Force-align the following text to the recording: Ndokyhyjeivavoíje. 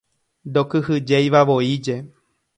Ndokyhyjeivavoíje. 0.49 1.95